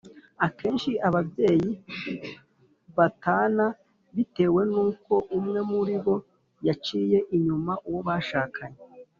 Akenshi 0.45 0.91
ababyeyi 1.07 1.71
batana 2.97 3.65
bitewe 4.15 4.61
n 4.71 4.73
uko 4.87 5.13
umwe 5.37 5.59
muri 5.71 5.95
bo 6.03 6.15
yaciye 6.67 7.17
inyuma 7.35 7.73
uwo 7.87 7.99
bashakanye 8.07 8.79